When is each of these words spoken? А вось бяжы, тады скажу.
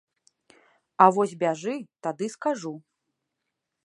А 1.03 1.07
вось 1.17 1.35
бяжы, 1.43 1.75
тады 2.07 2.25
скажу. 2.39 2.73